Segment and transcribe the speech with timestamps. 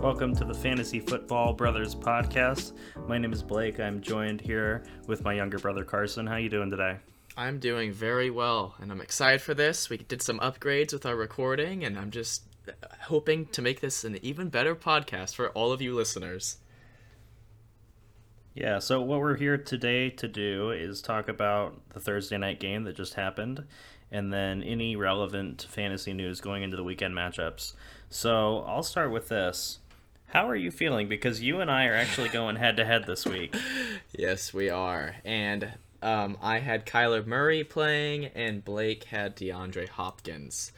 [0.00, 2.72] Welcome to the Fantasy Football Brothers podcast.
[3.06, 3.78] My name is Blake.
[3.78, 6.26] I'm joined here with my younger brother Carson.
[6.26, 6.96] How you doing today?
[7.36, 9.90] I'm doing very well, and I'm excited for this.
[9.90, 12.44] We did some upgrades with our recording, and I'm just
[13.02, 16.56] hoping to make this an even better podcast for all of you listeners.
[18.54, 22.84] Yeah, so what we're here today to do is talk about the Thursday night game
[22.84, 23.66] that just happened
[24.10, 27.74] and then any relevant fantasy news going into the weekend matchups.
[28.08, 29.78] So I'll start with this.
[30.32, 31.08] How are you feeling?
[31.08, 33.54] Because you and I are actually going head to head this week.
[34.12, 35.14] Yes, we are.
[35.24, 40.72] And um, I had Kyler Murray playing, and Blake had DeAndre Hopkins.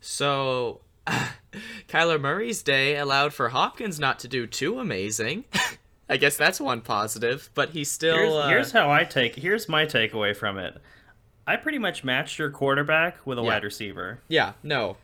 [0.00, 0.80] So
[1.88, 5.44] Kyler Murray's day allowed for Hopkins not to do too amazing.
[6.08, 8.16] I guess that's one positive, but he still.
[8.16, 9.36] Here's, uh, here's how I take.
[9.36, 10.76] Here's my takeaway from it.
[11.46, 13.46] I pretty much matched your quarterback with a Yeah.
[13.48, 14.20] wide receiver.
[14.26, 14.96] Yeah, no.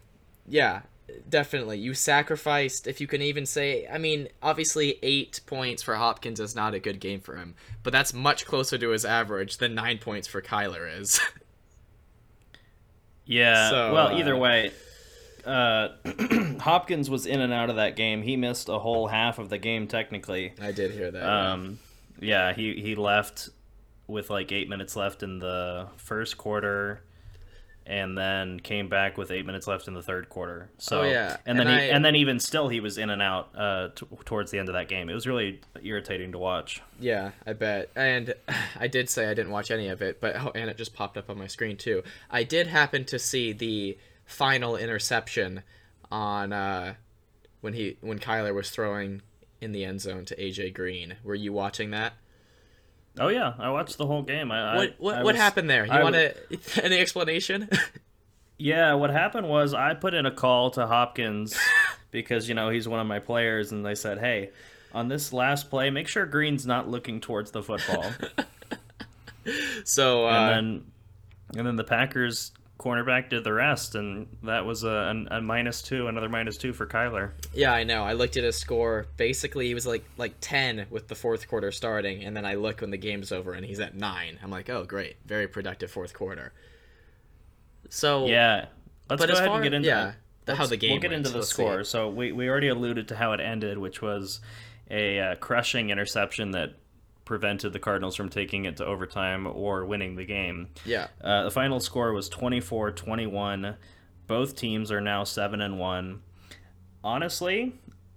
[0.49, 0.81] Yeah,
[1.29, 1.79] definitely.
[1.79, 6.55] You sacrificed, if you can even say, I mean, obviously, eight points for Hopkins is
[6.55, 9.99] not a good game for him, but that's much closer to his average than nine
[9.99, 11.21] points for Kyler is.
[13.27, 13.71] Yeah.
[13.71, 14.71] So, well, uh, either way,
[15.45, 15.89] uh,
[16.61, 18.23] Hopkins was in and out of that game.
[18.23, 20.55] He missed a whole half of the game technically.
[20.61, 21.29] I did hear that.
[21.29, 21.79] Um,
[22.21, 23.51] yeah, he he left
[24.07, 27.03] with like eight minutes left in the first quarter,
[27.87, 30.69] and then came back with eight minutes left in the third quarter.
[30.79, 33.11] So Oh, yeah, and then and he, I- and then even still he was in
[33.11, 35.09] and out uh, t- towards the end of that game.
[35.09, 36.83] It was really irritating to watch.
[36.99, 37.91] Yeah, I bet.
[37.95, 38.35] And
[38.81, 41.17] I did say I didn't watch any of it, but oh, and it just popped
[41.17, 42.03] up on my screen too.
[42.31, 45.63] I did happen to see the final interception
[46.11, 46.95] on uh,
[47.61, 49.23] when he when Kyler was throwing
[49.61, 51.17] in the end zone to AJ Green.
[51.25, 52.15] Were you watching that?
[53.19, 54.51] Oh yeah, I watched the whole game.
[54.53, 55.87] I, What what, I what was- happened there?
[55.87, 56.17] You I want
[56.83, 57.69] any explanation?
[58.59, 61.59] Yeah, what happened was I put in a call to Hopkins
[62.11, 64.49] because you know he's one of my players, and they said, "Hey,
[64.95, 68.11] on this last play, make sure Green's not looking towards the football."
[69.85, 70.85] so uh, and then,
[71.59, 74.89] and then the Packers cornerback did the rest, and that was a,
[75.31, 77.33] a, a minus two, another minus two for Kyler.
[77.55, 78.05] yeah, I know.
[78.05, 79.07] I looked at his score.
[79.17, 82.81] Basically, he was like like ten with the fourth quarter starting, and then I look
[82.83, 84.39] when the game's over, and he's at nine.
[84.43, 86.53] I'm like, oh great, very productive fourth quarter.
[87.89, 88.67] So Yeah,
[89.09, 90.13] let's go ahead far and get into yeah,
[90.45, 90.93] the, how the game.
[90.93, 91.27] We'll get went.
[91.27, 91.85] into the score.
[91.85, 94.41] So we we already alluded to how it ended, which was
[94.91, 96.75] a uh, crushing interception that
[97.31, 100.69] prevented the Cardinals from taking it to overtime or winning the game.
[100.87, 103.77] Yeah, Uh, the final score was 24-21.
[104.27, 106.23] Both teams are now 7 and 1.
[107.05, 107.75] Honestly,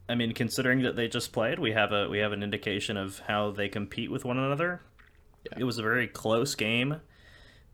[0.08, 3.20] I mean considering that they just played, we have a we have an indication of
[3.28, 4.82] how they compete with one another.
[5.52, 5.60] Yeah.
[5.60, 7.02] It was a very close game.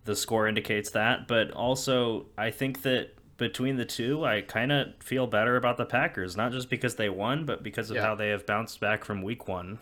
[0.05, 4.87] The score indicates that, but also I think that between the two, I kind of
[5.01, 8.03] feel better about the Packers, not just because they won, but because of Yeah.
[8.03, 9.79] how they have bounced back from week 1.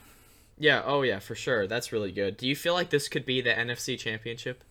[0.63, 0.81] Yeah.
[0.85, 1.67] Oh yeah, for sure.
[1.67, 2.37] That's really good.
[2.37, 4.63] Do you feel like this could be the NFC Championship?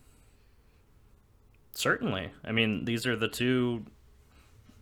[1.73, 2.31] Certainly.
[2.43, 3.85] I mean, these are the two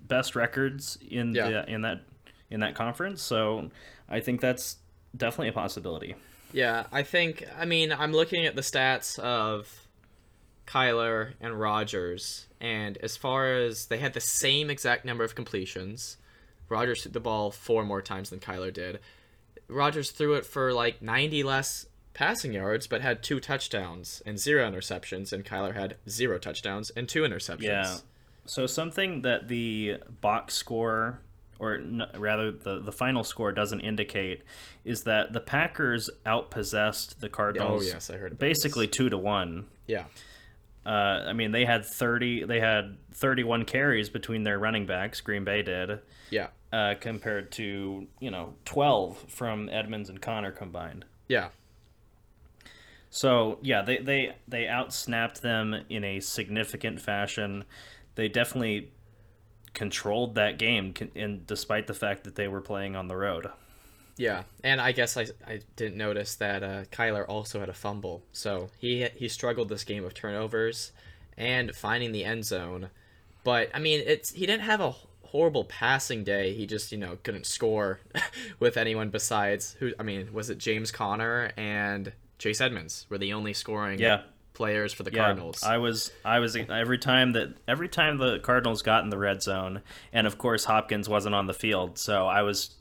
[0.08, 1.50] best records in Yeah.
[1.50, 2.02] the in that
[2.50, 3.72] in that conference, so
[4.10, 4.78] I think that's
[5.16, 6.16] definitely a possibility.
[6.54, 7.46] Yeah, I think.
[7.58, 9.88] I mean, I'm looking at the stats of
[10.66, 16.16] Kyler and Rodgers, and as far as they had the same exact number of completions,
[16.70, 19.00] Rodgers threw the ball four more times than Kyler did.
[19.72, 24.70] Rodgers threw it for like 90 less passing yards, but had two touchdowns and zero
[24.70, 27.62] interceptions, and Kyler had zero touchdowns and two interceptions.
[27.64, 27.98] Yeah.
[28.46, 31.22] So something that the box score
[31.60, 34.42] or n- rather the the final score doesn't indicate
[34.84, 39.66] is that the Packers outpossessed the Cardinals Oh, yes, I heard basically 2 to 1.
[39.88, 40.06] Yeah.
[40.84, 40.90] Uh,
[41.28, 45.62] I mean, they had 30 they had 31 carries between their running backs, Green Bay
[45.62, 46.00] did.
[46.32, 46.48] Yeah.
[46.74, 51.04] Uh, compared to you know 12 from Edmonds and Conner combined.
[51.28, 51.50] Yeah.
[53.10, 57.66] So yeah, they they they outsnapped them in a significant fashion.
[58.16, 58.92] They definitely
[59.74, 63.48] controlled that game, and despite the fact that they were playing on the road.
[64.18, 68.24] Yeah, and I guess I, I didn't notice that uh, Kyler also had a fumble,
[68.32, 70.94] so he he struggled this game with turnovers
[71.38, 72.92] and finding the end zone.
[73.44, 74.94] But I mean, it's he didn't have a
[75.32, 76.54] horrible passing day.
[76.54, 78.00] He just you know couldn't score
[78.60, 79.94] with anyone besides who.
[80.00, 84.22] I mean, was it James Conner and Chase Edmonds were the only scoring Yeah.
[84.54, 85.64] players for the Yeah, Cardinals?
[85.64, 89.42] I was I was every time that every time the Cardinals got in the red
[89.42, 89.82] zone,
[90.14, 92.72] and of course Hopkins wasn't on the field, so I was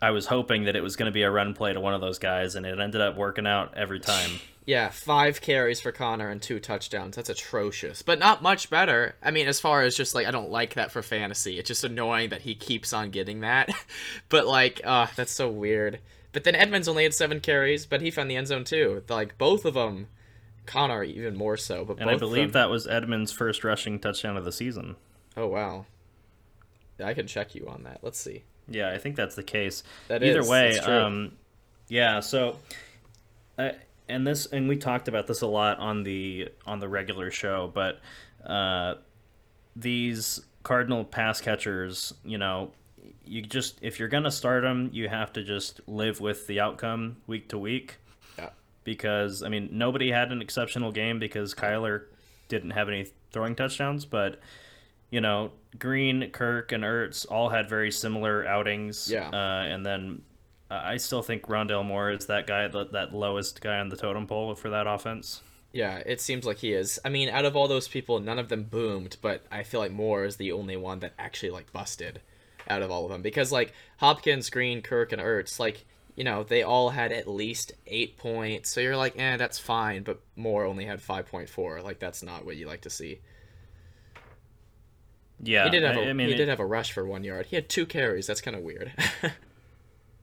[0.00, 2.00] I was hoping that it was going to be a run play to one of
[2.00, 4.30] those guys, and it ended up working out every time.
[4.68, 7.16] Yeah, five carries for Conner and two touchdowns.
[7.16, 9.14] That's atrocious, but not much better.
[9.22, 11.58] I mean, as far as just like I don't like that for fantasy.
[11.58, 13.70] It's just annoying that he keeps on getting that.
[14.28, 16.00] but like, uh, that's so weird.
[16.32, 19.02] But then Edmonds only had seven carries, but he found the end zone too.
[19.08, 20.08] Like both of them,
[20.66, 21.86] Conner even more so.
[21.86, 24.96] But And I believe them- that was Edmonds' first rushing touchdown of the season.
[25.34, 25.86] Oh wow.
[27.02, 28.00] I can check you on that.
[28.02, 28.42] Let's see.
[28.68, 29.82] Yeah, I think that's the case.
[30.08, 31.32] That Either is, way, um,
[31.88, 32.20] yeah.
[32.20, 32.58] So,
[33.58, 33.70] uh,
[34.08, 37.70] and this, and we talked about this a lot on the on the regular show,
[37.72, 38.00] but
[38.44, 38.94] uh,
[39.74, 42.72] these Cardinal pass catchers, you know,
[43.24, 47.16] you just if you're gonna start them, you have to just live with the outcome
[47.26, 47.96] week to week.
[48.38, 48.50] Yeah.
[48.84, 52.04] Because I mean, nobody had an exceptional game because Kyler
[52.48, 54.40] didn't have any throwing touchdowns, but
[55.10, 59.10] you know, Green, Kirk, and Ertz all had very similar outings.
[59.10, 59.28] Yeah.
[59.28, 60.22] Uh, and then
[60.70, 63.96] uh, I still think Rondale Moore is that guy, that, that lowest guy on the
[63.96, 65.42] totem pole for that offense.
[65.72, 66.98] Yeah, it seems like he is.
[67.04, 69.92] I mean, out of all those people, none of them boomed, but I feel like
[69.92, 72.20] Moore is the only one that actually like busted
[72.68, 75.84] out of all of them because like Hopkins, Green, Kirk, and Ertz, like
[76.16, 78.70] you know, they all had at least eight points.
[78.70, 80.02] So you're like, eh, that's fine.
[80.02, 81.80] But Moore only had five point four.
[81.80, 83.20] Like that's not what you like to see.
[85.42, 85.64] Yeah.
[85.64, 87.46] He did have a I, mean, he it- did have a rush for one yard.
[87.46, 88.26] He had two carries.
[88.26, 88.92] That's kind of weird.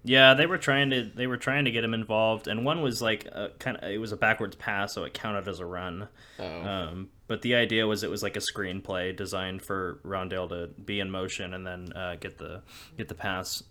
[0.08, 3.02] Yeah, they were trying to they were trying to get him involved, and one was
[3.02, 6.08] like a, kind of it was a backwards pass, so it counted as a run.
[6.38, 10.68] oh, Um, but the idea was it was like a screenplay designed for Rondale to
[10.80, 12.62] be in motion and then uh, get the
[13.00, 13.64] get the pass.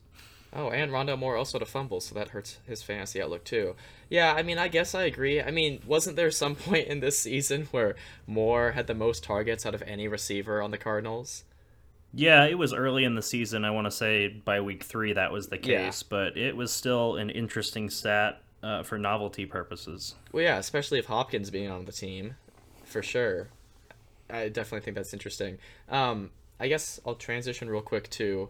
[0.56, 3.74] Oh, and Rondale Moore also to fumble, so that hurts his fantasy outlook too.
[4.08, 5.42] Yeah, I mean, I guess I agree.
[5.42, 7.96] I mean, wasn't there some point in this season where
[8.26, 11.42] Moore had the most targets out of any receiver on the Cardinals?
[12.16, 13.64] Yeah, it was early in the season.
[13.64, 15.86] I want to say by week three that was the Yeah.
[15.86, 20.14] case, but it was still an interesting stat uh, for novelty purposes.
[20.30, 22.36] Well, yeah, especially if Hopkins being on the team,
[22.84, 23.48] for sure.
[24.30, 25.58] I definitely think that's interesting.
[25.88, 26.30] Um,
[26.60, 28.48] I guess I'll transition real quick to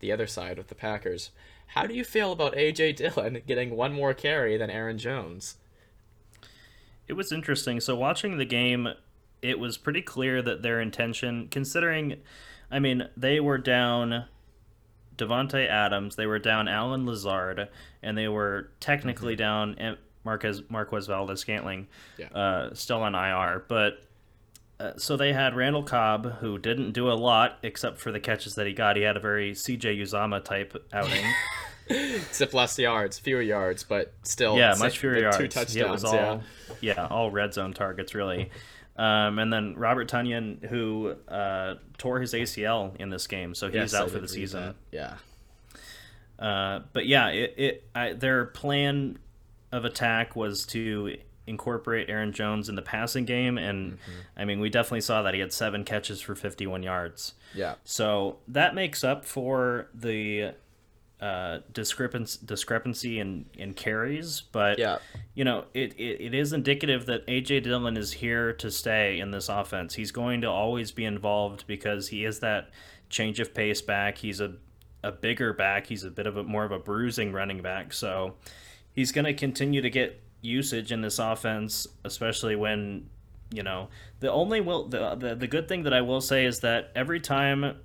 [0.00, 1.30] the other side with the Packers.
[1.68, 5.56] How do you feel about AJ Dillon getting one more carry than Aaron Jones?
[7.08, 7.80] It was interesting.
[7.80, 8.88] So watching the game,
[9.42, 12.16] it was pretty clear that their intention, considering,
[12.70, 14.24] I mean, they were down
[15.16, 17.68] Davante Adams, they were down Allen Lazard,
[18.02, 21.86] and they were technically down Marquez Marquez Valdes-Scantling,
[22.18, 22.26] Yeah.
[22.28, 23.64] uh, still on IR.
[23.68, 24.02] But
[24.78, 28.56] uh, so they had Randall Cobb, who didn't do a lot except for the catches
[28.56, 28.96] that he got.
[28.96, 31.24] He had a very CJ Uzomah type outing.
[31.88, 34.58] Except less yards, fewer yards, but still.
[34.58, 35.36] yeah, much fewer yards.
[35.36, 35.76] Two touchdowns.
[35.76, 36.40] it was all yeah.
[36.80, 37.06] yeah.
[37.06, 38.50] all red zone targets really.
[38.96, 43.74] Um, and then Robert Tonyan, who uh, tore his ACL in this game, so he's
[43.74, 44.74] Yes, I out for the season.
[44.90, 45.18] that.
[46.40, 46.44] Yeah.
[46.44, 49.18] Uh, but yeah, it, it I, their plan
[49.70, 51.16] of attack was to
[51.46, 54.10] incorporate Aaron Jones in the passing game, and Mm-hmm.
[54.36, 57.34] I mean we definitely saw that he had seven catches for 51 yards.
[57.54, 57.74] Yeah.
[57.84, 60.54] So that makes up for the
[61.20, 64.98] uh, discrepancy discrepancy in, in carries, but Yeah.
[65.34, 69.30] you know it, it, it is indicative that AJ Dillon is here to stay in
[69.30, 69.94] this offense.
[69.94, 72.68] He's going to always be involved because he is that
[73.08, 74.18] change of pace back.
[74.18, 74.56] He's a
[75.02, 75.86] a bigger back.
[75.86, 77.92] He's a bit of a more of a bruising running back.
[77.92, 78.34] So
[78.92, 83.08] he's going to continue to get usage in this offense, especially when
[83.52, 83.88] you know
[84.20, 87.20] the only will the, the the good thing that I will say is that every
[87.20, 87.76] time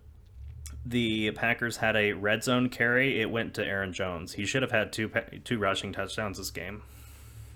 [0.85, 4.33] the Packers had a red zone carry, it went to Aaron Jones.
[4.33, 5.11] He should have had two
[5.43, 6.81] two rushing touchdowns this game.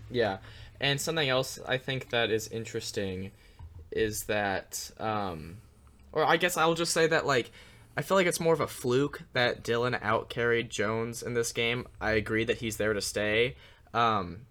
[0.10, 0.38] Yeah,
[0.80, 3.32] and something else I think that is interesting
[3.92, 5.58] is that, um,
[6.12, 7.52] or I guess I'll just say that like
[7.98, 11.88] I feel like it's more of a fluke that Dillon outcarried Jones in this game.
[12.02, 13.56] I agree that he's there to stay,
[13.94, 14.42] um,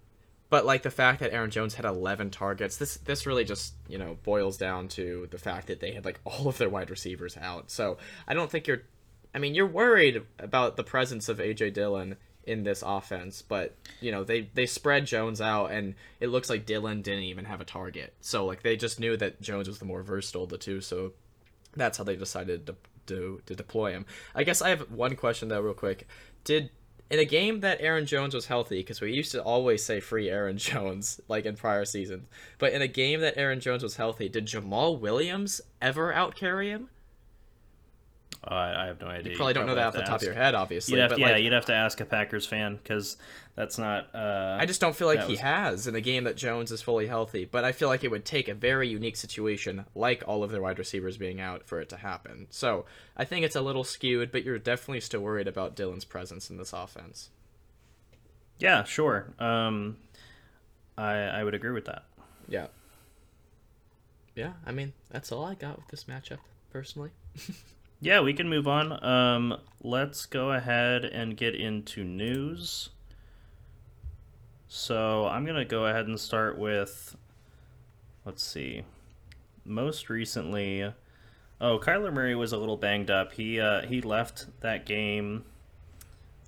[0.55, 3.99] but like the fact that Aaron Jones had 11 targets, this this really just you
[3.99, 7.37] know boils down to the fact that they had like all of their wide receivers
[7.37, 7.73] out.
[7.73, 8.83] So I don't think you're,
[9.35, 14.13] I mean you're worried about the presence of AJ Dillon in this offense, but you
[14.13, 17.65] know they they spread Jones out, and it looks like Dillon didn't even have a
[17.65, 18.15] target.
[18.21, 21.15] So like they just knew that Jones was the more versatile of the two, so
[21.75, 24.07] that's how they decided to to, to deploy him.
[24.37, 26.07] I guess I have one question though, real quick.
[26.45, 26.71] Did
[27.11, 30.31] in a game that Aaron Jones was healthy, because we used to always say free
[30.31, 32.27] Aaron Jones like in prior seasons,
[32.59, 36.89] but in a game that Aaron Jones was healthy, did Jamaal Williams ever outcarry him?
[38.47, 39.31] Uh, I have no idea.
[39.33, 40.95] You probably don't know that off the to top of your head, obviously.
[41.01, 43.17] You'd have, yeah, like, you'd have to ask a Packers fan because
[43.57, 44.15] that's not.
[44.15, 46.83] Uh, I just don't feel like he was- has in a game that Jones is
[46.83, 47.47] fully healthy.
[47.47, 50.61] But I feel like it would take a very unique situation, like all of their
[50.61, 52.47] wide receivers being out, for it to happen.
[52.51, 52.85] So
[53.17, 56.59] I think it's a little skewed, but you're definitely still worried about Dillon's presence in
[56.59, 57.31] this offense.
[58.59, 59.33] Yeah, sure.
[59.39, 59.97] Um,
[60.99, 62.05] I I would agree with that.
[62.47, 62.67] Yeah.
[64.37, 66.39] Yeah, I mean, that's all I got with this matchup,
[66.73, 67.11] personally.
[68.01, 69.03] Yeah, we can move on.
[69.05, 72.91] Um, let's go ahead and get into news.
[74.69, 77.17] So I'm gonna go ahead and start with,
[78.25, 78.83] let's see,
[79.65, 80.93] most recently.
[81.61, 83.33] Oh, Kyler Murray was a little banged up.
[83.33, 85.45] He uh, he left that game,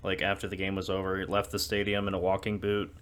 [0.03, 1.17] like after the game was over.
[1.17, 2.93] He left the stadium in a walking boot.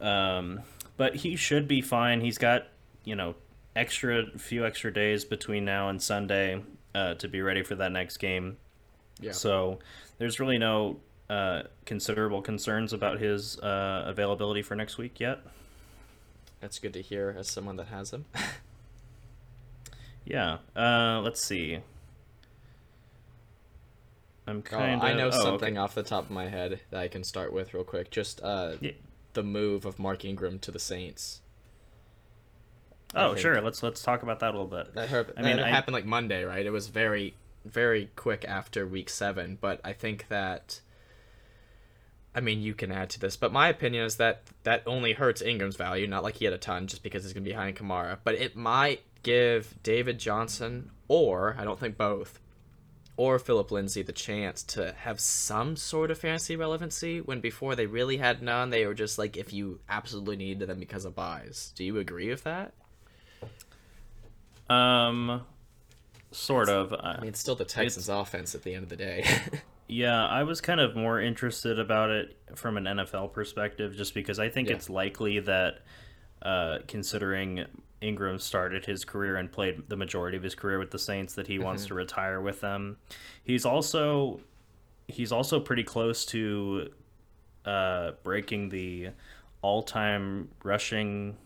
[0.00, 0.60] Um,
[0.96, 2.20] but he should be fine.
[2.20, 2.68] He's got
[3.04, 3.34] you know
[3.74, 6.62] extra few extra days between now and Sunday
[6.96, 8.56] uh, to be ready for that next game.
[9.20, 9.32] Yeah.
[9.32, 9.78] So
[10.18, 10.98] there's really no
[11.30, 15.40] uh, considerable concerns about his uh, availability for next week yet.
[16.60, 18.24] That's good to hear as someone that has him.
[20.28, 20.58] Yeah.
[20.74, 21.78] Uh, let's see.
[24.46, 25.02] I'm Oh, kind of.
[25.02, 27.84] I know something off the top of my head that I can start with real
[27.84, 28.10] quick.
[28.10, 28.90] Just uh, Yeah.
[29.34, 31.42] the move of Mark Ingram to the Saints.
[33.16, 33.60] Oh, sure.
[33.60, 34.94] Let's let's talk about that a little bit.
[34.94, 36.64] That, I mean, that I- happened like Monday, right?
[36.64, 39.58] It was very, very quick after week seven.
[39.60, 40.80] But I think that,
[42.34, 45.40] I mean, you can add to this, but my opinion is that that only hurts
[45.42, 46.06] Ingram's value.
[46.06, 48.18] Not like he had a ton, just because he's gonna be behind Kamara.
[48.22, 52.38] But it might give David Johnson, or I don't think both,
[53.16, 57.86] or Philip Lindsay the chance to have some sort of fantasy relevancy when before they
[57.86, 58.68] really had none.
[58.68, 61.72] They were just like if you absolutely needed them because of byes.
[61.74, 62.74] Do you agree with that?
[64.68, 65.42] Um,
[66.32, 66.92] sort of.
[66.92, 69.24] I mean, it's still the Texans' offense at the end of the day.
[69.88, 74.40] Yeah, I was kind of more interested about it from an NFL perspective, just because
[74.40, 74.74] I think Yeah.
[74.74, 75.78] it's likely that,
[76.42, 77.64] uh, considering
[78.00, 81.46] Ingram started his career and played the majority of his career with the Saints, that
[81.46, 82.96] he wants to retire with them.
[83.44, 84.40] He's also
[85.06, 86.90] he's also pretty close to
[87.64, 89.10] uh, breaking the
[89.62, 91.36] all-time rushing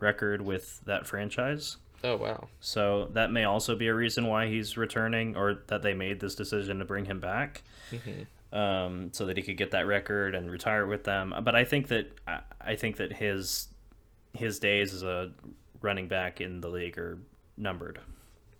[0.00, 1.78] record with that franchise.
[2.06, 2.48] Oh wow.
[2.60, 6.34] So that may also be a reason why he's returning, or that they made this
[6.34, 7.62] decision to bring him back,
[8.52, 11.34] um, so that he could get that record and retire with them.
[11.42, 13.68] But I think that I, I think that his
[14.32, 15.32] his days as a
[15.80, 17.18] running back in the league are
[17.56, 18.00] numbered.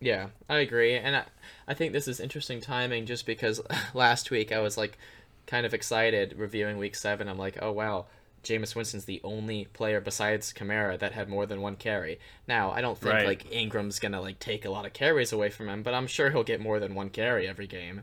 [0.00, 1.24] Yeah, I agree, and I,
[1.66, 3.60] I think this is interesting timing just because
[3.94, 4.98] last week I was like
[5.46, 7.28] kind of excited reviewing Week Seven.
[7.28, 8.06] I'm like, oh wow,
[8.46, 12.18] Jameis Winston's the only player besides Kamara that had more than one carry.
[12.48, 13.26] Now I don't think Right.
[13.26, 16.30] like Ingram's gonna like take a lot of carries away from him, but I'm sure
[16.30, 18.02] he'll get more than one carry every game.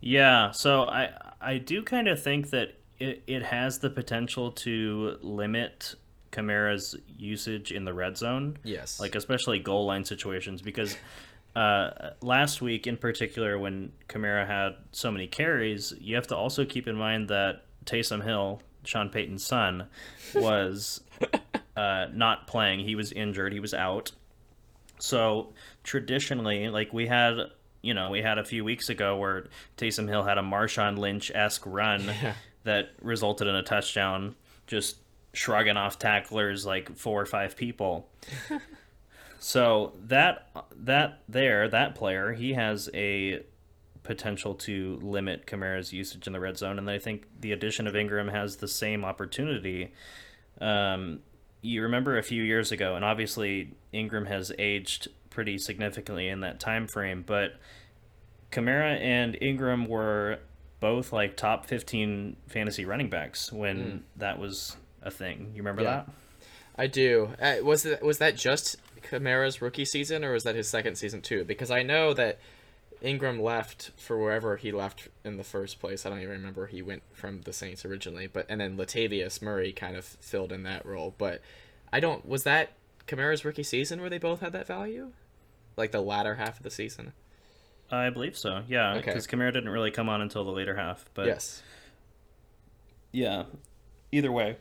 [0.00, 1.10] Yeah, so I
[1.40, 5.94] I do kind of think that it, it has the potential to limit
[6.32, 8.56] Kamara's usage in the red zone.
[8.64, 10.96] Yes, like especially goal line situations because
[11.56, 16.64] uh, last week in particular when Kamara had so many carries, you have to also
[16.64, 19.86] keep in mind that Taysom Hill, Sean Payton's son,
[20.34, 21.02] was
[21.76, 22.80] uh, not playing.
[22.80, 23.52] He was injured.
[23.52, 24.12] He was out.
[24.98, 27.36] So traditionally, like we had,
[27.82, 29.46] you know, we had a few weeks ago where
[29.76, 32.10] Taysom Hill had a Marshawn Lynch esque run
[32.64, 34.34] that resulted in a touchdown,
[34.66, 34.96] just
[35.32, 38.08] shrugging off tacklers like four or five people.
[39.38, 43.42] so that that there, that player, he has a
[44.10, 47.94] potential to limit Kamara's usage in the red zone, and I think the addition of
[47.94, 49.92] Ingram has the same opportunity.
[50.60, 51.20] Um,
[51.62, 56.58] you remember a few years ago, and obviously Ingram has aged pretty significantly in that
[56.58, 57.52] time frame, but
[58.50, 60.38] Kamara and Ingram were
[60.80, 65.52] both like top 15 fantasy running backs when that was a thing.
[65.54, 65.90] You remember Yeah.
[65.90, 66.08] that?
[66.76, 67.30] I do.
[67.40, 71.20] Uh, was that was that just Kamara's rookie season, or was that his second season
[71.20, 71.44] too?
[71.44, 72.38] Because I know that
[73.02, 76.04] Ingram left for wherever he left in the first place.
[76.04, 79.72] I don't even remember he went from the Saints originally, but and then Latavius Murray
[79.72, 81.14] kind of filled in that role.
[81.16, 81.40] But
[81.92, 82.26] I don't.
[82.26, 82.72] Was that
[83.06, 85.12] Kamara's rookie season where they both had that value,
[85.76, 87.12] like the latter half of the season?
[87.90, 88.62] I believe so.
[88.68, 89.06] Yeah, Okay.
[89.06, 91.06] because Kamara didn't really come on until the later half.
[91.14, 91.62] But yes.
[93.12, 93.44] yeah,
[94.12, 94.56] either way,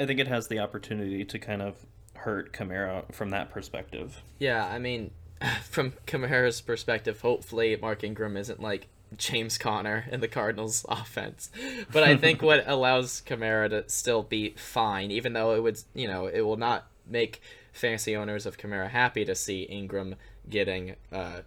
[0.00, 1.76] I think it has the opportunity to kind of
[2.14, 4.22] hurt Kamara from that perspective.
[4.38, 5.10] Yeah, I mean,
[5.62, 11.50] from Kamara's perspective, hopefully Mark Ingram isn't like James Conner in the Cardinals offense.
[11.92, 16.08] But I think what allows Kamara to still be fine, even though it would, you
[16.08, 17.40] know, it will not make
[17.72, 20.16] fantasy owners of Kamara happy to see Ingram
[20.48, 21.40] getting, uh,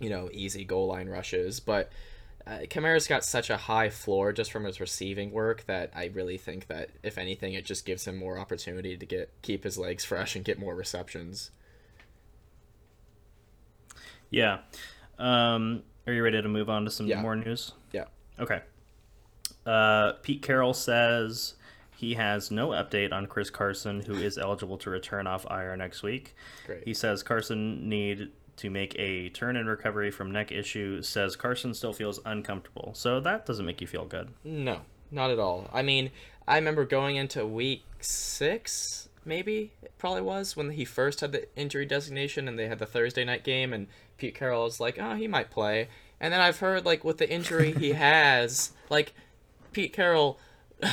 [0.00, 1.60] you know, easy goal line rushes.
[1.60, 1.90] But
[2.46, 6.38] uh, Kamara's got such a high floor just from his receiving work that I really
[6.38, 10.04] think that if anything, it just gives him more opportunity to get keep his legs
[10.04, 11.50] fresh and get more receptions.
[14.30, 14.58] Yeah.
[15.18, 17.20] Um, are you ready to move on to some Yeah.
[17.20, 17.72] more news?
[17.92, 18.04] Yeah.
[18.38, 18.62] Okay.
[19.66, 21.54] Uh, Pete Carroll says
[21.96, 26.02] he has no update on Chris Carson, who is eligible to return off IR next
[26.02, 26.34] week.
[26.66, 26.84] Great.
[26.84, 31.02] He says Carson need to make a turn in recovery from neck issue.
[31.02, 34.30] Says Carson still feels uncomfortable, so that doesn't make you feel good.
[34.44, 34.80] No,
[35.10, 35.68] not at all.
[35.72, 36.10] I mean,
[36.46, 41.46] I remember going into week six, maybe it probably was when he first had the
[41.56, 45.14] injury designation, and they had the Thursday night game, and Pete Carroll was like, "Oh,
[45.14, 45.88] he might play."
[46.20, 49.12] And then I've heard like with the injury he has, like
[49.72, 50.40] Pete Carroll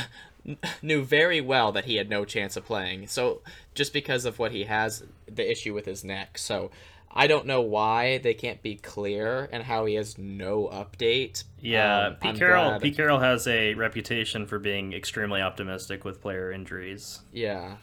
[0.82, 3.08] knew very well that he had no chance of playing.
[3.08, 3.42] So
[3.74, 6.38] just because of what he has, the issue with his neck.
[6.38, 6.70] So
[7.10, 11.42] I don't know why they can't be clear and how he has no update.
[11.60, 12.68] Yeah, Um, Pete I'm Carroll.
[12.68, 17.20] glad- Pete Carroll has a reputation for being extremely optimistic with player injuries.
[17.32, 17.76] Yeah,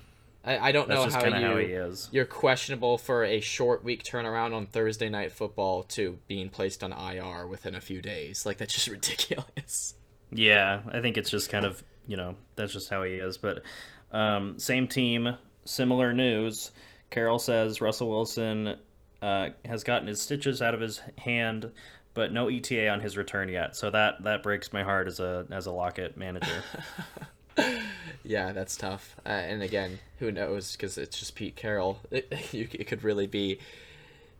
[0.45, 2.09] I, I don't That's know how you how he is.
[2.11, 6.91] you're questionable for a short week turnaround on Thursday night football to being placed on
[6.91, 8.45] IR within a few days.
[8.45, 9.95] Like that's just ridiculous.
[10.31, 13.37] Yeah, I think it's just kind of you know that's just how he is.
[13.37, 13.63] But
[14.11, 15.35] um, same team,
[15.65, 16.71] similar news.
[17.09, 18.75] Carroll says Russell Wilson
[19.21, 21.71] uh, has gotten his stitches out of his hand,
[22.13, 23.77] but no ETA on his return yet.
[23.77, 26.63] So that that breaks my heart as a as a Lockett manager.
[28.25, 29.17] Yeah, that's tough.
[29.25, 30.71] Uh, and again, who knows?
[30.71, 31.99] Because it's just Pete Carroll.
[32.11, 33.59] It, you, it could really be.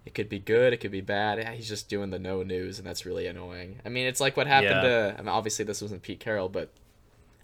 [0.05, 0.72] It could be good.
[0.72, 1.38] It could be bad.
[1.38, 3.82] Yeah, He's just doing the no news, and that's really annoying.
[3.86, 5.10] I mean, it's like what happened Yeah.
[5.10, 5.15] to.
[5.17, 6.70] I mean, obviously, this wasn't Pete Carroll, but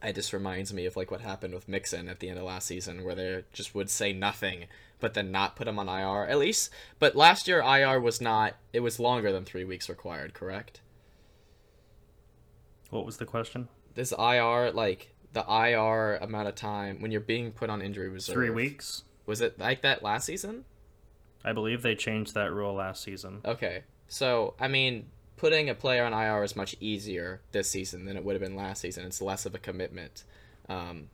[0.02, 2.68] it just reminds me of like what happened with Mixon at the end of last
[2.68, 4.68] season, where they just would say nothing,
[5.02, 6.26] but then not put him on IR.
[6.26, 8.56] At least, but last year IR was not.
[8.72, 10.34] It was longer than three weeks required.
[10.34, 10.80] Correct.
[12.92, 13.68] what was the question?
[13.96, 18.34] This IR like the IR amount of time when you're being put on injury reserve.
[18.34, 19.04] Three weeks.
[19.26, 20.66] Was it like that last season?
[21.44, 23.42] I believe they changed that rule last season.
[23.46, 23.84] Okay.
[24.08, 25.06] So, I mean,
[25.38, 28.56] putting a player on IR is much easier this season than it would have been
[28.56, 29.06] last season.
[29.06, 30.24] It's less of a commitment.
[30.68, 31.10] Um,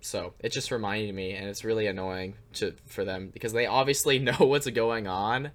[0.00, 4.18] so, it just reminded me, and it's really annoying to for them because they obviously
[4.18, 5.52] know what's going on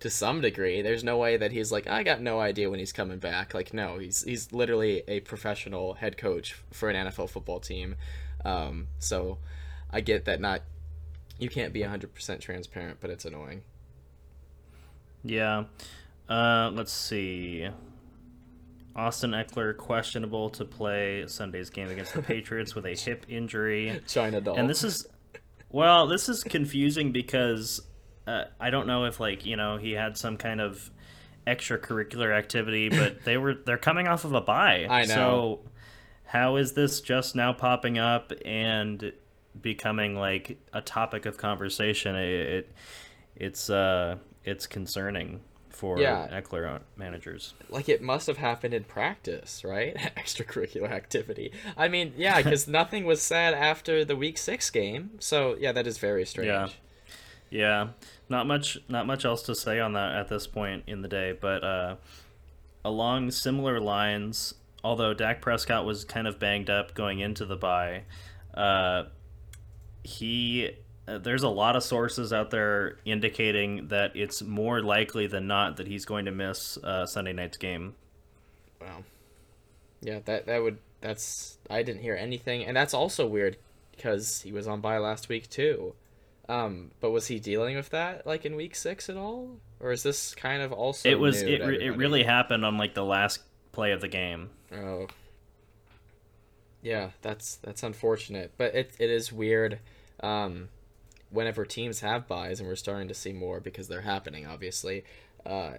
[0.00, 0.82] to some degree.
[0.82, 3.54] There's no way that he's like, I got no idea when he's coming back.
[3.54, 7.96] Like, no, he's he's literally a professional head coach for an NFL football team.
[8.44, 9.38] Um, so,
[9.90, 10.62] I get that not
[11.38, 13.62] you can't be 100% transparent, but it's annoying.
[15.24, 15.64] Yeah.
[16.28, 17.68] Uh, let's see.
[18.96, 24.00] Austin Ekeler questionable to play Sunday's game against the Patriots with a hip injury.
[24.08, 24.56] China doll.
[24.56, 25.06] And this is
[25.70, 27.80] well, this is confusing because
[28.28, 30.90] uh, I don't know if like, you know, he had some kind of
[31.46, 34.86] extracurricular activity, but they were they're coming off of a bye.
[34.88, 35.14] I know.
[35.14, 35.60] So
[36.24, 39.12] how is this just now popping up and
[39.60, 42.14] becoming like a topic of conversation?
[42.16, 42.72] It, it
[43.36, 46.26] it's uh it's concerning for Yeah.
[46.32, 47.54] Ekeler managers.
[47.70, 49.96] like it must have happened in practice, right?
[50.16, 51.52] Extracurricular activity.
[51.76, 55.12] I mean, yeah, because nothing was said after the week six game.
[55.20, 56.48] So yeah, that is very strange.
[56.48, 56.68] Yeah.
[57.50, 57.88] Yeah,
[58.28, 61.36] not much not much else to say on that at this point in the day,
[61.38, 61.96] but uh,
[62.84, 68.02] along similar lines, although Dak Prescott was kind of banged up going into the bye,
[68.54, 69.04] uh,
[70.02, 70.70] he
[71.06, 75.76] uh, there's a lot of sources out there indicating that it's more likely than not
[75.78, 77.94] that he's going to miss uh, Sunday night's game.
[78.80, 79.04] Wow.
[80.00, 83.56] Yeah, that that would that's I didn't hear anything, and that's also weird
[83.96, 85.94] because he was on bye last week too.
[86.48, 90.02] Um, but was he dealing with that like in week six at all, or is
[90.02, 91.08] this kind of also?
[91.08, 93.40] it was it, it really happened on like the last
[93.72, 94.50] play of the game.
[94.72, 95.06] Oh.
[96.80, 99.80] Yeah, that's that's unfortunate, but it it is weird.
[100.20, 100.68] Um,
[101.30, 105.04] whenever teams have byes, and we're starting to see more because they're happening, obviously.
[105.44, 105.74] Uh,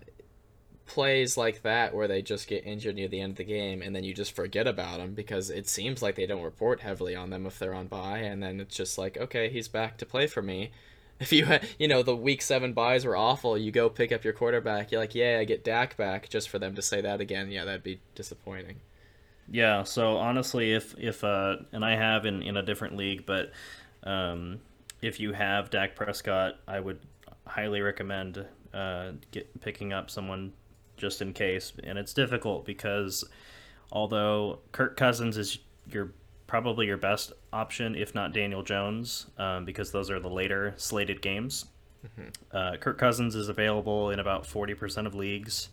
[0.89, 3.95] plays like that where they just get injured near the end of the game, and
[3.95, 7.29] then you just forget about them because it seems like they don't report heavily on
[7.29, 10.27] them if they're on bye, and then it's just like, okay, he's back to play
[10.27, 10.71] for me.
[11.21, 11.45] If you
[11.77, 15.01] you know, the week seven byes were awful, you go pick up your quarterback, you're
[15.01, 17.83] like, yeah, I get Dak back, just for them to say that again, yeah, that'd
[17.83, 18.77] be disappointing.
[19.51, 23.51] Yeah, so honestly, if if uh, and I have in in a different league, but
[24.03, 24.61] um,
[25.01, 26.99] if you have Dak Prescott, I would
[27.45, 30.53] highly recommend uh, get picking up someone
[30.99, 31.73] just in case.
[31.83, 33.23] And it's difficult because
[33.91, 35.57] although Kirk Cousins is
[35.91, 36.11] your
[36.45, 41.21] probably your best option, if not Daniel Jones, um, because those are the later slated
[41.21, 41.65] games.
[42.53, 45.69] Uh, Kirk Cousins is available in about forty percent of leagues,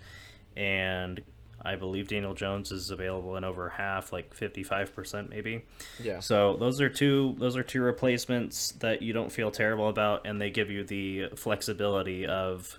[0.56, 1.22] and
[1.62, 5.64] I believe Daniel Jones is available in over half, like fifty-five percent maybe.
[6.02, 6.18] Yeah.
[6.18, 10.40] So those are two those are two replacements that you don't feel terrible about, and
[10.40, 12.78] they give you the flexibility of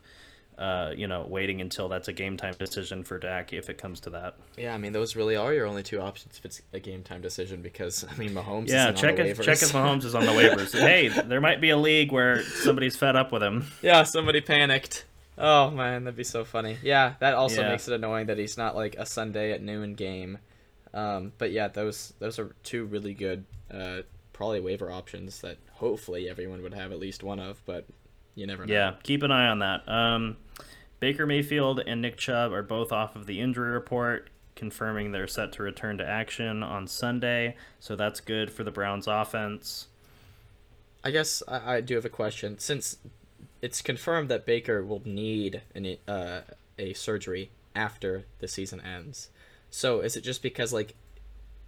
[0.58, 4.00] uh, you know, waiting until that's a game time decision for Dak if it comes
[4.02, 4.36] to that.
[4.58, 7.22] Yeah, I mean those really are your only two options if it's a game time
[7.22, 8.70] decision because I mean Mahomes.
[8.70, 10.72] Yeah, check on the if check if Mahomes is on the waivers.
[10.80, 13.68] hey, there might be a league where somebody's fed up with him.
[13.82, 15.06] yeah, somebody panicked.
[15.38, 16.78] Oh man, that'd be so funny.
[16.82, 17.70] Yeah, that also Yeah.
[17.70, 20.40] makes it annoying that he's not like a Sunday at noon game.
[20.94, 24.02] Um, but yeah, those those are two really good, uh,
[24.34, 27.62] probably waiver options that hopefully everyone would have at least one of.
[27.66, 27.86] But
[28.34, 28.74] you never know.
[28.74, 29.88] Yeah, keep an eye on that.
[29.88, 30.38] Um,
[31.00, 35.52] Baker Mayfield and Nick Chubb are both off of the injury report, confirming they're set
[35.54, 37.56] to return to action on Sunday.
[37.80, 39.88] So that's good for the Browns offense.
[41.04, 42.58] I guess I, I do have a question.
[42.58, 42.98] Since
[43.62, 46.42] it's confirmed that Baker will need an, uh,
[46.80, 49.30] a surgery after the season ends,
[49.70, 50.96] so is it just because like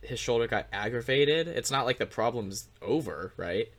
[0.02, 1.48] his shoulder got aggravated?
[1.48, 3.70] It's not like the problem's over, right?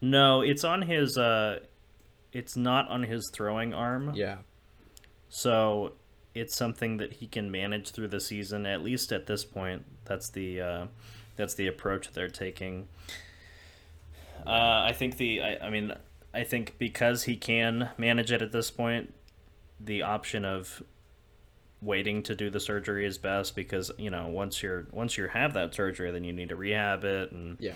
[0.00, 1.18] No, it's on his.
[1.18, 1.60] Uh,
[2.38, 4.12] it's not on his throwing arm.
[4.14, 4.38] Yeah.
[5.28, 5.92] So
[6.34, 8.64] it's something that he can manage through the season.
[8.66, 10.86] At least at this point, that's the uh,
[11.36, 12.88] that's the approach they're taking.
[14.46, 15.42] Uh, I think the.
[15.42, 15.92] I, I mean,
[16.32, 19.12] I think because he can manage it at this point,
[19.80, 20.82] the option of
[21.80, 25.54] waiting to do the surgery is best because you know once you're once you have
[25.54, 27.74] that surgery then you need to rehab it and Yeah.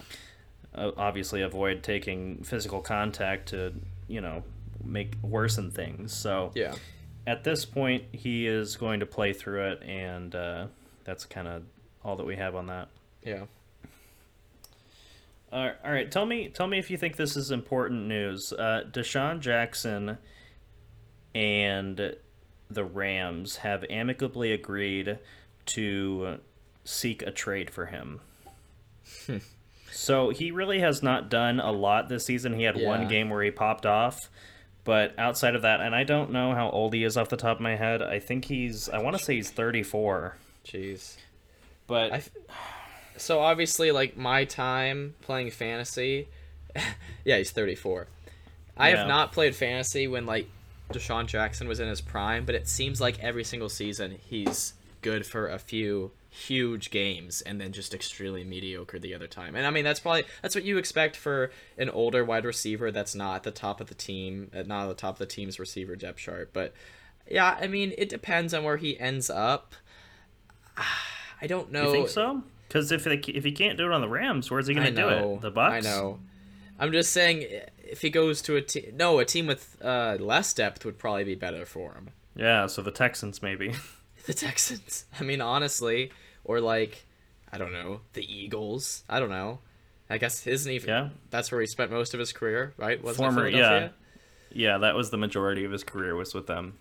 [0.74, 3.72] obviously avoid taking physical contact to
[4.12, 4.42] you know
[4.84, 6.74] make worsen things so Yeah.
[7.26, 10.66] at this point he is going to play through it and uh,
[11.04, 11.62] that's kind of
[12.04, 12.88] all that we have on that
[13.24, 13.44] Yeah.
[15.52, 18.82] uh, all right tell me tell me if you think this is important news uh,
[18.90, 20.18] desean jackson
[21.34, 22.16] and
[22.70, 25.18] the rams have amicably agreed
[25.66, 26.38] to
[26.84, 28.20] seek a trade for him
[29.92, 33.42] so he really has not done a lot this season he had one game where
[33.42, 34.30] he popped off
[34.84, 37.58] but outside of that and i don't know how old he is off the top
[37.58, 41.16] of my head i think he's i want to say he's 34 Jeez.
[41.86, 42.22] but I.
[43.18, 46.28] So obviously, like my time playing fantasy,
[47.24, 48.06] yeah, he's 34.
[48.76, 48.96] I Yeah.
[48.98, 50.48] have not played fantasy when like
[50.92, 55.26] DeSean Jackson was in his prime, but it seems like every single season he's good
[55.26, 59.54] for a few huge games and then just extremely mediocre the other time.
[59.54, 63.14] And I mean that's probably that's what you expect for an older wide receiver that's
[63.14, 65.60] not at the top of the team, uh, not at the top of the team's
[65.60, 66.50] receiver depth chart.
[66.54, 66.72] But
[67.30, 69.74] yeah, I mean it depends on where he ends up.
[70.76, 71.88] I don't know.
[71.88, 72.42] You think so?
[72.66, 75.02] Because if they, if he can't do it on the Rams, where's he going to
[75.02, 75.40] do it?
[75.42, 75.70] The Bucs.
[75.70, 76.20] I know.
[76.78, 77.44] I'm just saying,
[77.84, 81.24] if he goes to a team, no, a team with uh, less depth would probably
[81.24, 82.10] be better for him.
[82.34, 83.74] Yeah, so the Texans maybe.
[84.26, 85.04] The Texans.
[85.18, 86.12] I mean, honestly,
[86.44, 87.04] or like,
[87.52, 89.02] I don't know, the Eagles.
[89.08, 89.58] I don't know.
[90.08, 90.78] I guess isn't he?
[90.78, 91.08] Yeah.
[91.30, 93.02] That's where he spent most of his career, right?
[93.02, 93.88] Wasn't Former, yeah,
[94.52, 94.78] yeah.
[94.78, 96.74] That was the majority of his career was with them.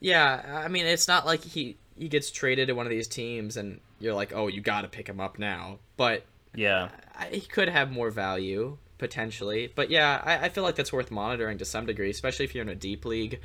[0.00, 3.56] Yeah, I mean, it's not like he he gets traded to one of these teams
[3.56, 5.78] and you're like, oh, you got to pick him up now.
[5.96, 6.24] But
[6.54, 9.72] Yeah, I, he could have more value potentially.
[9.74, 12.62] But yeah, I, I feel like that's worth monitoring to some degree, especially if you're
[12.62, 13.40] in a deep league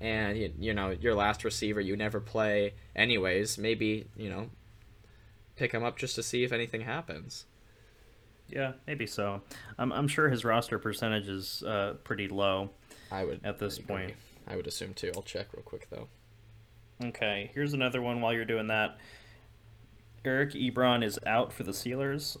[0.00, 3.58] and you, you know your last receiver you never play anyways.
[3.58, 4.50] Maybe you know
[5.56, 7.44] pick him up just to see if anything happens.
[8.48, 9.42] yeah, maybe so.
[9.78, 12.70] I'm I'm sure his roster percentage is uh, pretty low
[13.12, 13.86] I would at this agree.
[13.96, 14.14] point.
[14.48, 15.12] I would assume too.
[15.14, 16.08] I'll check real quick though.
[17.02, 18.20] Okay, here's another one.
[18.20, 18.98] While you're doing that,
[20.24, 22.36] Eric Ebron is out for the Steelers,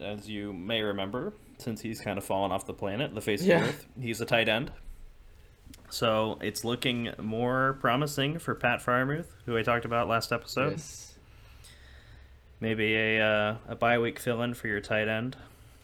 [0.00, 3.56] as you may remember, since he's kind of fallen off the planet, the face Yeah.
[3.56, 3.86] of the earth.
[4.00, 4.70] He's a tight end.
[5.92, 10.70] So it's looking more promising for Pat Freiermuth, who I talked about last episode.
[10.70, 11.14] Yes.
[12.60, 15.36] Maybe a uh, a bye week fill in for your tight end.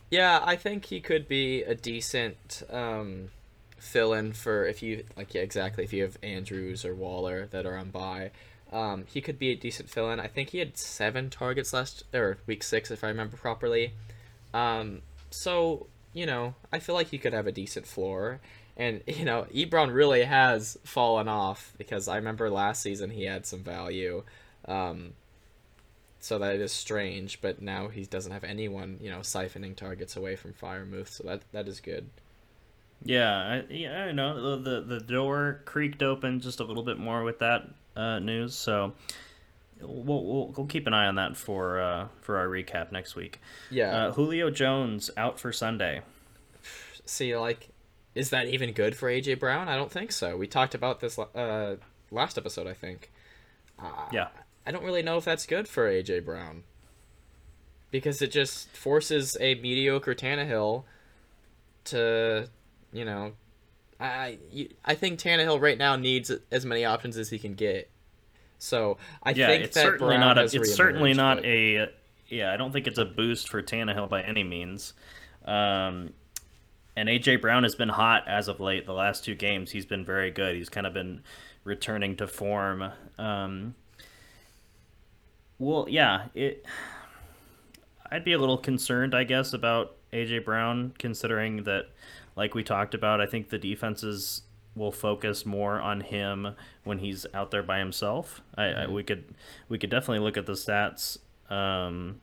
[0.08, 3.28] Yeah, I think he could be a decent um,
[3.76, 7.66] fill in for if you like yeah exactly if you have Andrews or Waller that
[7.66, 8.30] are on bye.
[8.72, 10.20] Um, he could be a decent fill in.
[10.20, 13.92] I think he had seven targets last or week six if I remember properly.
[14.54, 18.40] Um, so you know I feel like he could have a decent floor.
[18.78, 23.44] And you know Ebron really has fallen off because I remember last season he had
[23.44, 24.22] some value.
[24.66, 25.14] Um,
[26.20, 30.36] so that is strange, but now he doesn't have anyone, you know, siphoning targets away
[30.36, 32.08] from Freiermuth, so that that is good.
[33.04, 36.98] Yeah, I, yeah, I know the, the the door creaked open just a little bit
[36.98, 38.94] more with that uh, news, so
[39.80, 43.40] we'll, we'll we'll keep an eye on that for uh, for our recap next week.
[43.70, 44.06] Yeah.
[44.06, 46.02] Uh, Julio Jones out for Sunday.
[47.04, 47.68] See, like,
[48.14, 49.68] is that even good for AJ Brown?
[49.68, 50.36] I don't think so.
[50.36, 51.76] We talked about this uh,
[52.10, 53.10] last episode, I think.
[53.78, 54.28] Uh, Yeah,
[54.66, 56.64] I don't really know if that's good for AJ Brown
[57.90, 60.84] because it just forces a mediocre Tannehill
[61.84, 62.48] to,
[62.92, 63.32] you know,
[64.00, 64.38] I
[64.84, 67.90] I think Tannehill right now needs as many options as he can get.
[68.58, 71.88] So I yeah, think it's that certainly Brown not a, it's certainly not but- a
[72.28, 74.92] yeah, I don't think it's a boost for Tannehill by any means.
[75.46, 76.10] Um,
[76.98, 78.84] and AJ Brown has been hot as of late.
[78.84, 80.56] The last two games, he's been very good.
[80.56, 81.20] He's kind of been
[81.62, 82.90] returning to form.
[83.16, 83.76] Um,
[85.60, 86.66] well, yeah, it.
[88.10, 91.90] I'd be a little concerned, I guess, about AJ Brown, considering that,
[92.34, 94.42] like we talked about, I think the defenses
[94.74, 98.40] will focus more on him when he's out there by himself.
[98.56, 99.36] I, I we could
[99.68, 102.20] we could definitely look at the stats um,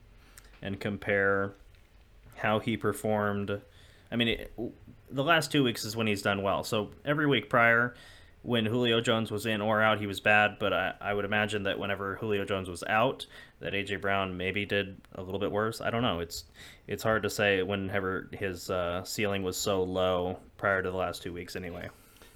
[0.61, 1.53] and compare
[2.35, 3.61] how he performed.
[4.15, 4.53] I mean, it,
[5.11, 6.63] the last two weeks is when he's done well.
[6.63, 7.95] So every week prior,
[8.43, 10.55] when Julio Jones was in or out, he was bad.
[10.57, 13.25] But I, I would imagine that whenever Julio Jones was out,
[13.59, 15.81] that AJ Brown maybe did a little bit worse.
[15.81, 16.21] I don't know.
[16.21, 16.45] It's
[16.87, 21.21] it's hard to say whenever his uh, ceiling was so low prior to the last
[21.21, 21.57] two weeks.
[21.57, 21.89] Anyway.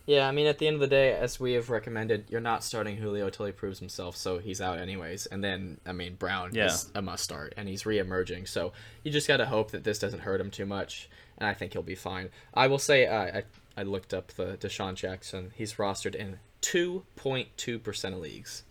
[0.05, 2.63] Yeah, I mean, at the end of the day, as we have recommended, you're not
[2.63, 5.27] starting Julio until he proves himself, so he's out anyways.
[5.27, 6.65] And then, I mean, Brown Yeah.
[6.65, 8.47] is a must start, and he's re-emerging.
[8.47, 11.53] So you just got to hope that this doesn't hurt him too much, and I
[11.53, 12.29] think he'll be fine.
[12.53, 13.43] I will say, uh, I
[13.77, 15.51] I looked up the DeSean Jackson.
[15.55, 18.63] He's rostered in 2.2% of leagues.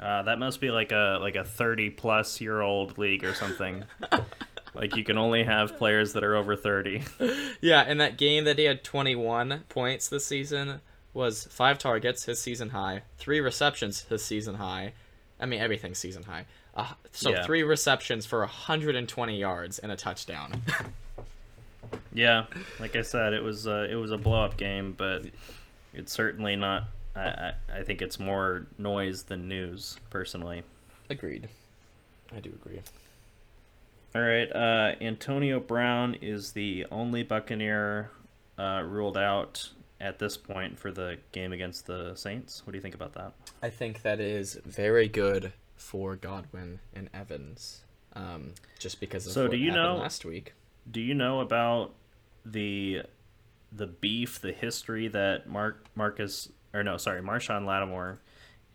[0.00, 3.82] Uh, that must be like a like a thirty plus year old league or something.
[4.74, 7.02] like you can only have players that are over thirty.
[7.60, 10.80] Yeah, and that game that he had 21 points this season
[11.12, 14.92] was five targets, his season high, three receptions, his season high.
[15.40, 16.44] I mean, everything's season high.
[16.76, 17.44] Uh, so Yeah.
[17.44, 20.62] three receptions for 120 yards and a touchdown.
[22.18, 22.46] Yeah,
[22.80, 25.22] like I said, it was uh, it was a blow up game, but
[25.94, 26.84] it's certainly not.
[27.14, 30.64] I, I I think it's more noise than news, personally.
[31.08, 31.48] Agreed.
[32.34, 32.80] I do agree.
[34.16, 38.10] All right, uh, Antonio Brown is the only Buccaneer
[38.58, 42.66] uh, ruled out at this point for the game against the Saints.
[42.66, 43.32] What do you think about that?
[43.62, 47.82] I think that is very good for Godwin and Evans.
[48.14, 50.54] Um, just because of So what do you happened know- last week.
[50.90, 51.92] Do you know about
[52.50, 53.02] the
[53.72, 58.18] the beef, the history that Mark Marcus or no, sorry, Marshon Lattimore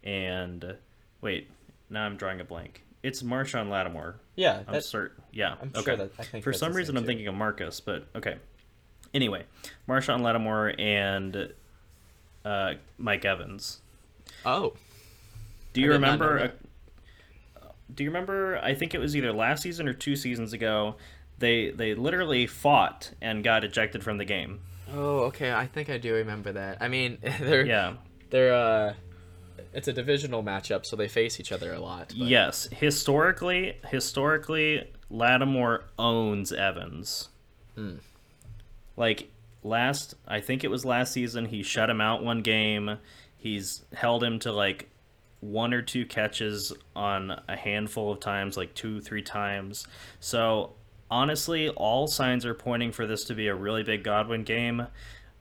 [0.04, 0.76] and
[1.22, 1.48] wait,
[1.90, 2.84] now I'm drawing a blank.
[3.02, 4.16] It's Marshon Lattimore.
[4.36, 5.22] Yeah, I'm certain.
[5.32, 5.56] Yeah.
[5.62, 5.84] I'm okay.
[5.84, 7.08] sure that I think For some reason, I'm too.
[7.08, 8.38] thinking of Marcus, but okay.
[9.14, 9.44] Anyway,
[9.88, 11.54] Marshon Lattimore and
[12.46, 13.82] uh, Mike Evans.
[14.46, 14.74] Oh,
[15.74, 16.54] Do you I did not know remember?
[17.62, 18.58] uh, do you remember?
[18.64, 20.96] I think it was either last season or two seasons ago.
[21.40, 24.60] They they literally fought and got ejected from the game.
[24.94, 25.52] oh, okay.
[25.52, 26.78] I think I do remember that.
[26.82, 27.94] I mean, they're Yeah.
[28.30, 28.94] they're uh,
[29.74, 32.10] it's a divisional matchup, so they face each other a lot.
[32.10, 32.68] but- Yes.
[32.72, 37.30] Historically, historically, Lattimore owns Evans.
[37.76, 37.96] Hmm.
[38.96, 39.30] Like
[39.64, 41.46] last, I think it was last season.
[41.46, 42.98] He shut him out one game.
[43.38, 44.90] He's held him to like
[45.40, 49.88] one or two catches on a handful of times, like two, three times.
[50.20, 50.74] So
[51.14, 54.88] honestly, all signs are pointing for this to be a really big Godwin game.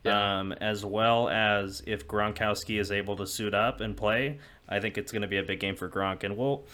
[0.04, 0.40] Yeah.
[0.40, 4.98] Um, as well as if Gronkowski is able to suit up and play, I think
[4.98, 6.64] it's going to be a big game for Gronk, and we'll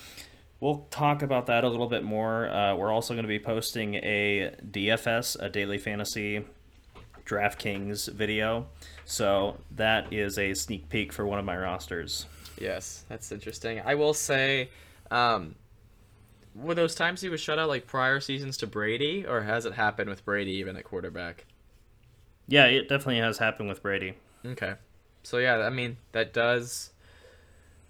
[0.61, 2.49] we'll talk about that a little bit more.
[2.49, 6.43] Uh, we're also going to be posting a DFS, a daily fantasy
[7.27, 8.67] DraftKings video,
[9.05, 12.25] so that is a sneak peek for one of my rosters.
[12.59, 13.83] Yes, that's interesting.
[13.85, 14.71] I will say,
[15.11, 15.55] um,
[16.61, 19.75] were those times he was shut out like prior seasons to Brady, or has it
[19.75, 21.47] happened with Brady even at quarterback?
[22.47, 24.15] Yeah, it definitely has happened with Brady.
[24.45, 24.75] Okay.
[25.23, 26.91] So yeah, I mean that does.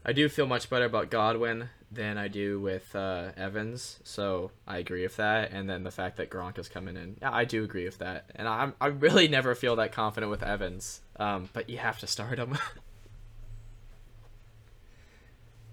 [0.04, 4.78] I do feel much better about Godwin than I do with uh, Evans, so I
[4.78, 5.52] agree with that.
[5.52, 8.31] And then the fact that Gronk is coming in, yeah, I do agree with that.
[8.35, 12.07] And I'm I really never feel that confident with Evans, um, but you have to
[12.07, 12.59] start him.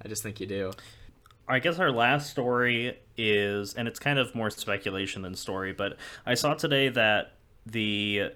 [0.04, 0.72] I just think you do.
[1.48, 5.98] I guess our last story is, and it's kind of more speculation than story, but
[6.26, 7.34] I saw today that
[7.66, 8.32] the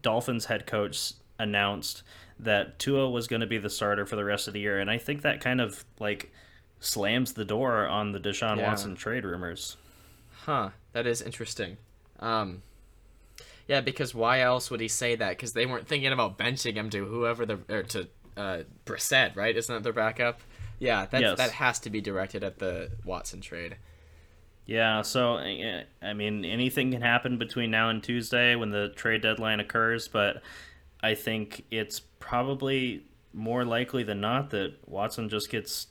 [0.00, 2.02] Dolphins head coach announced
[2.38, 4.90] that Tua was going to be the starter for the rest of the year, and
[4.90, 6.32] I think that kind of like
[6.80, 8.68] slams the door on the Deshaun Yeah.
[8.68, 9.76] Watson trade rumors.
[10.44, 11.76] Huh, that is interesting.
[12.20, 12.62] Um,
[13.66, 15.30] yeah, because why else would he say that?
[15.30, 19.56] Because they weren't thinking about benching him to whoever the or to uh, Brissett, right?
[19.56, 20.40] Isn't that their backup?
[20.84, 21.38] Yeah, that Yes.
[21.38, 23.76] that has to be directed at the Watson trade.
[24.66, 29.20] Yeah, so eh, I mean, anything can happen between now and Tuesday when the trade
[29.22, 30.42] deadline occurs, but
[31.02, 35.88] I think it's probably more likely than not that Watson just gets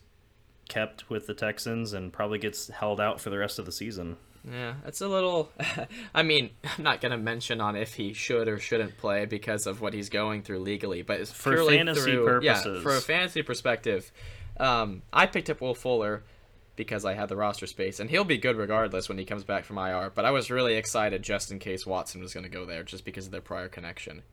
[0.70, 4.18] kept with the Texans and probably gets held out for the rest of the season.
[4.50, 5.52] Yeah, it's a little.
[6.16, 9.82] I mean, I'm not gonna mention on if he should or shouldn't play because of
[9.82, 12.82] what he's going through legally, but it's For fantasy through, Yeah, purposes.
[12.84, 14.12] for a fantasy perspective,
[14.58, 16.24] um, I picked up Will Fuller
[16.76, 19.64] because I had the roster space, and he'll be good regardless when he comes back
[19.64, 20.12] from IR.
[20.14, 23.26] But I was really excited just in case Watson was gonna go there, just because
[23.28, 24.24] of their prior connection.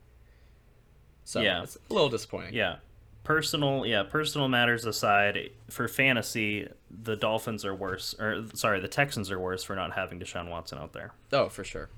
[1.23, 1.63] So Yeah.
[1.63, 2.53] it's a little disappointing.
[2.53, 2.77] Yeah.
[3.23, 9.29] Personal, yeah, personal matters aside, for fantasy, the Dolphins are worse, or sorry, the Texans
[9.29, 11.11] are worse for not having Deshaun Watson out there.
[11.31, 11.89] Oh, for sure.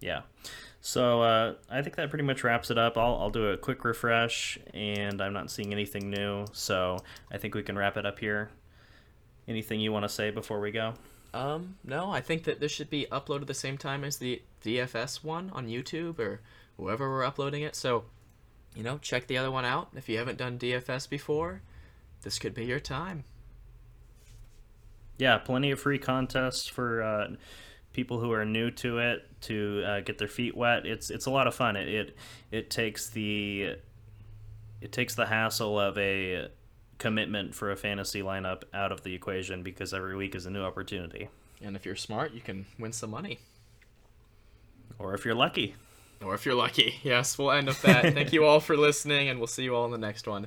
[0.00, 0.22] Yeah.
[0.80, 2.96] So uh, I think that pretty much wraps it up.
[2.96, 6.44] I'll, I'll do a quick refresh, and I'm not seeing anything new.
[6.52, 6.98] So
[7.32, 8.50] I think we can wrap it up here.
[9.46, 10.94] Anything you want to say before we go?
[11.34, 15.24] Um, no, I think that this should be uploaded the same time as the DFS
[15.24, 16.40] one on YouTube or
[16.76, 17.74] whoever we're uploading it.
[17.76, 18.04] So,
[18.74, 19.88] you know, check the other one out.
[19.94, 21.62] If you haven't done DFS before,
[22.22, 23.24] this could be your time.
[25.18, 27.28] Yeah, plenty of free contests for uh,
[27.98, 30.86] people who are new to it to uh, get their feet wet.
[30.86, 31.74] It's it's a lot of fun.
[31.74, 32.16] It it,
[32.52, 33.74] it takes the
[34.80, 36.46] it takes the hassle of a
[36.98, 40.62] commitment for a fantasy lineup out of the equation because every week is a new
[40.62, 41.28] opportunity.
[41.60, 43.40] And if you're smart, you can win some money.
[45.00, 45.74] Or if you're lucky.
[46.22, 47.00] Or if you're lucky.
[47.02, 48.14] Yes, we'll end with that.
[48.14, 50.46] Thank you all for listening, and we'll see you all in the next one.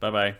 [0.00, 0.34] Bye bye.